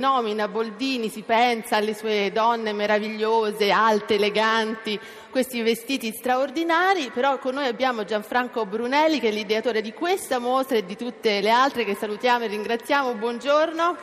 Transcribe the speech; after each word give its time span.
nomina 0.00 0.48
Boldini 0.48 1.10
si 1.10 1.20
pensa 1.22 1.76
alle 1.76 1.94
sue 1.94 2.32
donne 2.32 2.72
meravigliose, 2.72 3.70
alte, 3.70 4.14
eleganti, 4.14 4.98
questi 5.28 5.60
vestiti 5.60 6.10
straordinari, 6.10 7.10
però 7.12 7.38
con 7.38 7.54
noi 7.54 7.66
abbiamo 7.66 8.04
Gianfranco 8.04 8.64
Brunelli 8.64 9.20
che 9.20 9.28
è 9.28 9.30
l'ideatore 9.30 9.82
di 9.82 9.92
questa 9.92 10.38
mostra 10.38 10.78
e 10.78 10.86
di 10.86 10.96
tutte 10.96 11.42
le 11.42 11.50
altre 11.50 11.84
che 11.84 11.94
salutiamo 11.94 12.44
e 12.44 12.48
ringraziamo. 12.48 13.14
Buongiorno. 13.14 13.96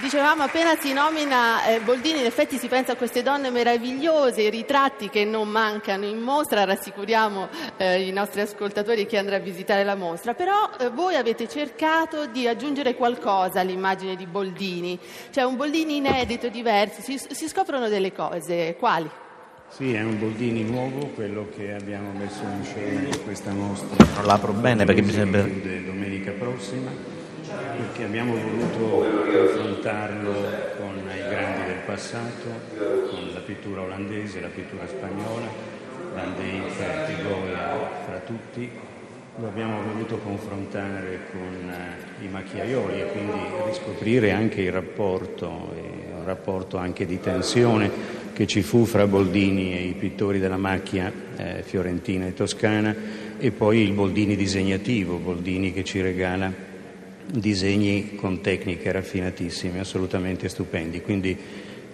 Dicevamo 0.00 0.42
appena 0.42 0.74
si 0.78 0.94
nomina 0.94 1.66
eh, 1.66 1.80
Boldini, 1.80 2.20
in 2.20 2.24
effetti 2.24 2.56
si 2.56 2.66
pensa 2.66 2.92
a 2.92 2.96
queste 2.96 3.22
donne 3.22 3.50
meravigliose, 3.50 4.40
i 4.40 4.48
ritratti 4.48 5.10
che 5.10 5.26
non 5.26 5.48
mancano 5.48 6.06
in 6.06 6.18
mostra, 6.18 6.64
rassicuriamo 6.64 7.48
eh, 7.76 8.08
i 8.08 8.10
nostri 8.10 8.40
ascoltatori 8.40 9.04
chi 9.04 9.18
andrà 9.18 9.36
a 9.36 9.40
visitare 9.40 9.84
la 9.84 9.94
mostra, 9.94 10.32
però 10.32 10.70
eh, 10.80 10.88
voi 10.88 11.16
avete 11.16 11.46
cercato 11.46 12.24
di 12.24 12.48
aggiungere 12.48 12.94
qualcosa 12.94 13.60
all'immagine 13.60 14.16
di 14.16 14.26
Boldini, 14.26 14.98
cioè 15.30 15.44
un 15.44 15.56
Boldini 15.56 15.96
inedito, 15.96 16.48
diverso, 16.48 17.02
si, 17.02 17.20
si 17.30 17.46
scoprono 17.46 17.88
delle 17.88 18.12
cose, 18.14 18.76
quali? 18.78 19.10
Sì, 19.68 19.92
è 19.92 20.02
un 20.02 20.18
Boldini 20.18 20.62
nuovo, 20.62 21.08
quello 21.08 21.48
che 21.54 21.74
abbiamo 21.74 22.12
messo 22.12 22.40
in 22.42 22.64
scena 22.64 23.08
in 23.08 23.22
questa 23.24 23.52
mostra. 23.52 24.06
Non 24.14 24.24
l'apro 24.24 24.52
bene 24.52 24.86
perché 24.86 25.02
mi 25.02 25.12
sembra... 25.12 25.42
Domenica 25.42 26.30
prossima 26.30 27.11
perché 27.76 28.04
abbiamo 28.04 28.34
voluto 28.34 29.06
confrontarlo 29.32 30.32
con 30.78 30.98
i 30.98 31.28
grandi 31.28 31.66
del 31.66 31.80
passato, 31.86 32.48
con 32.76 33.30
la 33.32 33.40
pittura 33.40 33.82
olandese, 33.82 34.40
la 34.40 34.48
pittura 34.48 34.86
spagnola, 34.86 35.46
Van 36.14 36.34
Eyck, 36.38 37.06
Pigoia, 37.06 37.90
fra 38.04 38.18
tutti. 38.26 38.70
Lo 39.38 39.46
abbiamo 39.46 39.80
voluto 39.82 40.18
confrontare 40.18 41.20
con 41.30 41.70
eh, 41.70 42.24
i 42.24 42.28
macchiaioli 42.28 43.00
e 43.00 43.06
quindi 43.12 43.40
riscoprire 43.66 44.30
anche 44.30 44.60
il 44.60 44.70
rapporto, 44.70 45.48
un 45.48 46.24
rapporto 46.24 46.76
anche 46.76 47.06
di 47.06 47.18
tensione 47.18 47.90
che 48.34 48.46
ci 48.46 48.60
fu 48.60 48.84
fra 48.84 49.06
Boldini 49.06 49.74
e 49.74 49.84
i 49.84 49.94
pittori 49.94 50.38
della 50.38 50.58
macchia 50.58 51.10
eh, 51.36 51.62
fiorentina 51.62 52.26
e 52.26 52.34
toscana 52.34 52.94
e 53.38 53.50
poi 53.52 53.80
il 53.80 53.92
Boldini 53.92 54.36
disegnativo, 54.36 55.16
Boldini 55.16 55.72
che 55.72 55.82
ci 55.82 56.02
regala 56.02 56.70
disegni 57.26 58.14
con 58.14 58.40
tecniche 58.40 58.90
raffinatissime, 58.92 59.80
assolutamente 59.80 60.48
stupendi. 60.48 61.00
Quindi 61.00 61.36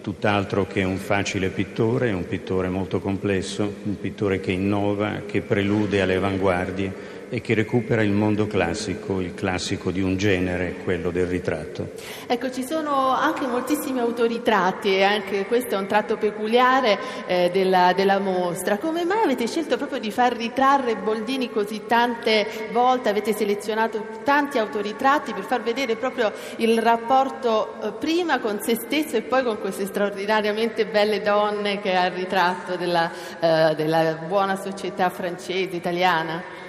tutt'altro 0.00 0.66
che 0.66 0.84
un 0.84 0.96
facile 0.96 1.48
pittore, 1.48 2.12
un 2.12 2.26
pittore 2.26 2.68
molto 2.68 3.00
complesso, 3.00 3.74
un 3.82 3.98
pittore 4.00 4.40
che 4.40 4.52
innova, 4.52 5.22
che 5.26 5.40
prelude 5.42 6.00
alle 6.00 6.16
avanguardie 6.16 7.16
e 7.30 7.40
che 7.40 7.54
recupera 7.54 8.02
il 8.02 8.10
mondo 8.10 8.46
classico, 8.46 9.20
il 9.20 9.34
classico 9.34 9.90
di 9.90 10.00
un 10.00 10.16
genere, 10.16 10.76
quello 10.84 11.10
del 11.10 11.26
ritratto. 11.26 11.90
Ecco, 12.26 12.50
ci 12.50 12.64
sono 12.64 13.14
anche 13.14 13.46
moltissimi 13.46 13.98
autoritratti 13.98 14.94
e 14.94 15.02
anche 15.02 15.46
questo 15.46 15.74
è 15.74 15.78
un 15.78 15.86
tratto 15.86 16.16
peculiare 16.16 16.98
eh, 17.26 17.50
della, 17.52 17.92
della, 17.92 18.18
mostra. 18.18 18.78
Come 18.78 19.04
mai 19.04 19.22
avete 19.22 19.46
scelto 19.46 19.76
proprio 19.76 20.00
di 20.00 20.10
far 20.10 20.36
ritrarre 20.36 20.96
Boldini 20.96 21.50
così 21.50 21.82
tante 21.86 22.46
volte? 22.72 23.08
Avete 23.08 23.32
selezionato 23.32 24.06
tanti 24.24 24.58
autoritratti 24.58 25.32
per 25.32 25.44
far 25.44 25.62
vedere 25.62 25.96
proprio 25.96 26.32
il 26.56 26.80
rapporto 26.80 27.80
eh, 27.80 27.92
prima 27.92 28.38
con 28.40 28.60
se 28.60 28.74
stesso 28.74 29.16
e 29.16 29.22
poi 29.22 29.44
con 29.44 29.60
queste 29.60 29.86
straordinariamente 29.86 30.86
belle 30.86 31.20
donne 31.20 31.80
che 31.80 31.94
ha 31.94 32.06
il 32.06 32.12
ritratto 32.12 32.76
della, 32.76 33.10
eh, 33.38 33.74
della 33.74 34.14
buona 34.26 34.56
società 34.56 35.10
francese, 35.10 35.76
italiana? 35.76 36.66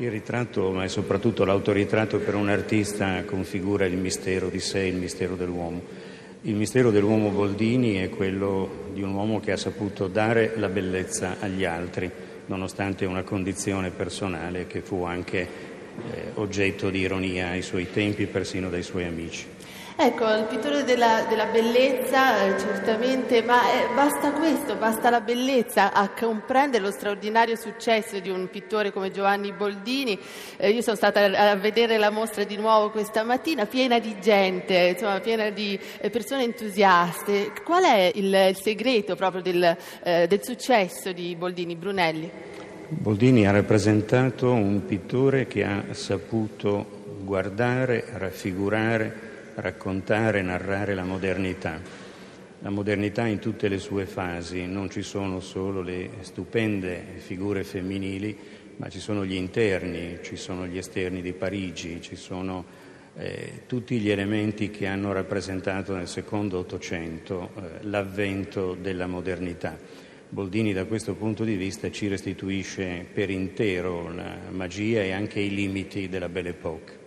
Il 0.00 0.12
ritratto, 0.12 0.70
ma 0.70 0.86
soprattutto 0.86 1.44
l'autoritratto 1.44 2.20
per 2.20 2.36
un 2.36 2.48
artista 2.48 3.24
configura 3.24 3.84
il 3.84 3.96
mistero 3.96 4.48
di 4.48 4.60
sé, 4.60 4.82
il 4.82 4.94
mistero 4.94 5.34
dell'uomo. 5.34 5.82
Il 6.42 6.54
mistero 6.54 6.92
dell'uomo 6.92 7.30
Boldini 7.30 7.96
è 7.96 8.08
quello 8.08 8.90
di 8.92 9.02
un 9.02 9.12
uomo 9.12 9.40
che 9.40 9.50
ha 9.50 9.56
saputo 9.56 10.06
dare 10.06 10.52
la 10.54 10.68
bellezza 10.68 11.38
agli 11.40 11.64
altri, 11.64 12.08
nonostante 12.46 13.06
una 13.06 13.24
condizione 13.24 13.90
personale 13.90 14.68
che 14.68 14.82
fu 14.82 15.02
anche 15.02 15.40
eh, 15.40 15.48
oggetto 16.34 16.90
di 16.90 17.00
ironia 17.00 17.48
ai 17.48 17.62
suoi 17.62 17.90
tempi, 17.90 18.26
persino 18.26 18.70
dai 18.70 18.84
suoi 18.84 19.04
amici. 19.04 19.46
Ecco, 20.00 20.32
il 20.32 20.44
pittore 20.44 20.84
della, 20.84 21.26
della 21.28 21.46
bellezza 21.46 22.46
eh, 22.46 22.56
certamente, 22.56 23.42
ma 23.42 23.62
eh, 23.72 23.92
basta 23.96 24.30
questo, 24.30 24.76
basta 24.76 25.10
la 25.10 25.20
bellezza 25.20 25.92
a 25.92 26.08
comprendere 26.10 26.84
lo 26.84 26.92
straordinario 26.92 27.56
successo 27.56 28.20
di 28.20 28.30
un 28.30 28.48
pittore 28.48 28.92
come 28.92 29.10
Giovanni 29.10 29.52
Boldini. 29.52 30.16
Eh, 30.56 30.70
io 30.70 30.82
sono 30.82 30.94
stata 30.94 31.24
a, 31.24 31.56
vedere 31.56 31.98
la 31.98 32.10
mostra 32.10 32.44
di 32.44 32.56
nuovo 32.56 32.90
questa 32.90 33.24
mattina, 33.24 33.66
piena 33.66 33.98
di 33.98 34.14
gente, 34.20 34.90
insomma, 34.92 35.18
piena 35.18 35.50
di 35.50 35.76
eh, 35.98 36.10
persone 36.10 36.44
entusiaste. 36.44 37.50
Qual 37.64 37.82
è 37.82 38.12
il, 38.14 38.32
il 38.50 38.56
segreto 38.56 39.16
proprio 39.16 39.42
del, 39.42 39.76
eh, 40.04 40.28
del 40.28 40.44
successo 40.44 41.10
di 41.10 41.34
Boldini, 41.34 41.74
Brunelli? 41.74 42.30
Boldini 42.86 43.48
ha 43.48 43.50
rappresentato 43.50 44.52
un 44.52 44.86
pittore 44.86 45.48
che 45.48 45.64
ha 45.64 45.86
saputo 45.90 46.86
guardare, 47.24 48.04
raffigurare, 48.12 49.26
raccontare, 49.60 50.42
narrare 50.42 50.94
la 50.94 51.04
modernità. 51.04 51.80
La 52.60 52.70
modernità 52.70 53.26
in 53.26 53.38
tutte 53.38 53.68
le 53.68 53.78
sue 53.78 54.04
fasi, 54.06 54.66
non 54.66 54.90
ci 54.90 55.02
sono 55.02 55.38
solo 55.40 55.80
le 55.80 56.10
stupende 56.20 57.04
figure 57.18 57.62
femminili, 57.62 58.36
ma 58.76 58.88
ci 58.88 58.98
sono 58.98 59.24
gli 59.24 59.34
interni, 59.34 60.18
ci 60.22 60.36
sono 60.36 60.66
gli 60.66 60.76
esterni 60.76 61.22
di 61.22 61.32
Parigi, 61.32 62.00
ci 62.00 62.16
sono 62.16 62.64
eh, 63.16 63.62
tutti 63.66 63.98
gli 63.98 64.10
elementi 64.10 64.70
che 64.70 64.86
hanno 64.86 65.12
rappresentato 65.12 65.94
nel 65.94 66.08
secondo 66.08 66.58
Ottocento 66.58 67.50
eh, 67.54 67.84
l'avvento 67.86 68.76
della 68.80 69.06
modernità. 69.06 69.76
Boldini 70.30 70.72
da 70.72 70.84
questo 70.84 71.14
punto 71.14 71.42
di 71.42 71.56
vista 71.56 71.90
ci 71.90 72.06
restituisce 72.06 73.06
per 73.12 73.30
intero 73.30 74.12
la 74.12 74.36
magia 74.50 75.02
e 75.02 75.12
anche 75.12 75.40
i 75.40 75.54
limiti 75.54 76.08
della 76.08 76.28
Belle 76.28 76.50
Époque. 76.50 76.97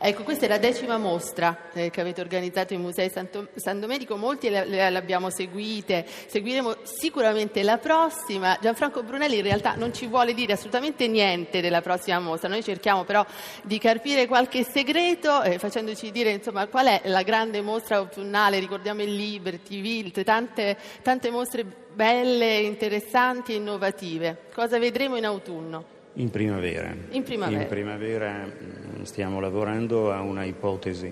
Ecco, 0.00 0.22
questa 0.22 0.44
è 0.44 0.48
la 0.48 0.58
decima 0.58 0.96
mostra 0.96 1.70
eh, 1.72 1.90
che 1.90 2.00
avete 2.00 2.20
organizzato 2.20 2.72
in 2.72 2.80
Musei 2.80 3.10
Santo, 3.10 3.48
San 3.56 3.80
Domenico, 3.80 4.16
molti 4.16 4.48
le, 4.48 4.64
le, 4.64 4.90
le, 4.90 4.96
abbiamo 4.96 5.28
seguite, 5.28 6.06
seguiremo 6.28 6.76
sicuramente 6.82 7.64
la 7.64 7.78
prossima. 7.78 8.56
Gianfranco 8.60 9.02
Brunelli 9.02 9.38
in 9.38 9.42
realtà 9.42 9.74
non 9.74 9.92
ci 9.92 10.06
vuole 10.06 10.34
dire 10.34 10.52
assolutamente 10.52 11.08
niente 11.08 11.60
della 11.60 11.80
prossima 11.80 12.20
mostra, 12.20 12.48
noi 12.48 12.62
cerchiamo 12.62 13.02
però 13.02 13.26
di 13.64 13.78
carpire 13.78 14.28
qualche 14.28 14.62
segreto 14.62 15.42
eh, 15.42 15.58
facendoci 15.58 16.12
dire 16.12 16.30
insomma, 16.30 16.68
qual 16.68 16.86
è 16.86 17.00
la 17.06 17.22
grande 17.22 17.60
mostra 17.60 17.96
autunnale, 17.96 18.60
ricordiamo 18.60 19.02
il 19.02 19.16
Liberty, 19.16 19.80
Wilt, 19.80 20.22
tante, 20.22 20.76
tante 21.02 21.30
mostre 21.30 21.64
belle, 21.64 22.58
interessanti 22.58 23.52
e 23.52 23.56
innovative. 23.56 24.44
Cosa 24.54 24.78
vedremo 24.78 25.16
in 25.16 25.24
autunno? 25.24 25.96
In 26.14 26.30
primavera. 26.30 26.94
In 27.10 27.22
primavera. 27.22 27.62
In 27.62 27.68
primavera 27.68 28.44
mm, 28.44 28.87
stiamo 29.08 29.40
lavorando 29.40 30.12
a 30.12 30.20
una 30.20 30.44
ipotesi 30.44 31.10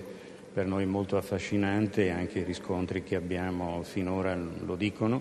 per 0.53 0.67
noi 0.67 0.85
molto 0.85 1.17
affascinante, 1.17 2.11
anche 2.11 2.39
i 2.39 2.43
riscontri 2.43 3.01
che 3.01 3.15
abbiamo 3.15 3.81
finora 3.81 4.35
lo 4.35 4.75
dicono. 4.75 5.19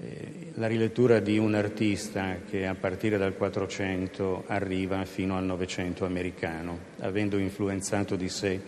Eh, 0.00 0.52
la 0.54 0.68
rilettura 0.68 1.20
di 1.20 1.36
un 1.36 1.54
artista 1.54 2.38
che 2.48 2.66
a 2.66 2.74
partire 2.74 3.18
dal 3.18 3.36
400 3.36 4.44
arriva 4.46 5.04
fino 5.04 5.36
al 5.36 5.44
Novecento 5.44 6.06
americano, 6.06 6.78
avendo 7.00 7.36
influenzato 7.36 8.16
di 8.16 8.30
sé 8.30 8.58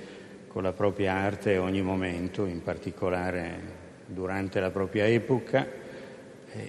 con 0.47 0.63
la 0.63 0.73
propria 0.73 1.15
arte 1.15 1.57
ogni 1.57 1.81
momento, 1.81 2.45
in 2.45 2.63
particolare 2.63 3.59
durante 4.05 4.61
la 4.61 4.71
propria 4.71 5.07
epoca, 5.07 5.67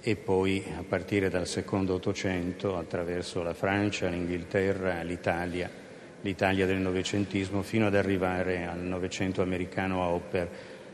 e 0.02 0.16
poi 0.16 0.64
a 0.78 0.84
partire 0.88 1.30
dal 1.30 1.48
secondo 1.48 1.96
Ottocento 1.96 2.78
attraverso 2.78 3.44
la 3.44 3.54
Francia, 3.54 4.08
l'Inghilterra, 4.08 5.02
l'Italia, 5.04 5.84
l'Italia 6.26 6.66
del 6.66 6.78
Novecentismo 6.78 7.62
fino 7.62 7.86
ad 7.86 7.96
arrivare 7.96 8.66
al 8.66 8.80
Novecento 8.80 9.44
americano 9.44 10.02
a 10.02 10.08
Hopper. 10.08 10.50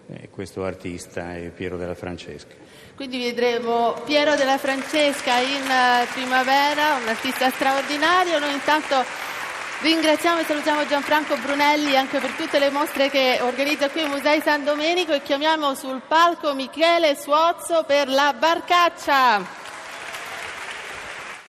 Eh, 0.08 0.30
questo 0.30 0.66
artista 0.66 1.36
è 1.36 1.50
Piero 1.52 1.78
della 1.78 1.96
Francesca. 1.96 2.54
Quindi 2.96 3.20
vedremo 3.20 3.94
Piero 4.06 4.36
della 4.36 4.58
Francesca 4.58 5.38
in 5.38 5.72
eh, 5.72 6.06
primavera, 6.14 6.98
un 7.02 7.08
artista 7.08 7.50
straordinario. 7.50 8.40
Noi 8.40 8.54
intanto 8.54 9.30
Ringraziamo 9.82 10.42
e 10.42 10.44
salutiamo 10.44 10.86
Gianfranco 10.86 11.36
Brunelli 11.38 11.98
anche 11.98 12.20
per 12.20 12.30
tutte 12.34 12.60
le 12.60 12.70
mostre 12.70 13.10
che 13.10 13.40
organizza 13.42 13.90
qui 13.90 14.02
il 14.02 14.10
Musei 14.10 14.40
San 14.40 14.64
Domenico 14.64 15.12
e 15.12 15.24
chiamiamo 15.24 15.74
sul 15.74 16.04
palco 16.08 16.54
Michele 16.54 17.16
Suozzo 17.16 17.84
per 17.88 18.08
la 18.08 18.32
barcaccia. 18.38 19.61